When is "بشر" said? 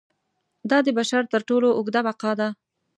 0.97-1.23